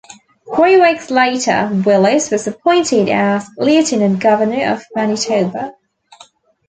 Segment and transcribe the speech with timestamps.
[0.55, 5.75] Three weeks later, Willis was appointed as Lieutenant Governor of Manitoba.